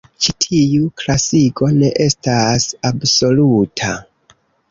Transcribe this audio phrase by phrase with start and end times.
[0.25, 3.93] Ĉi tiu klasigo ne estas absoluta.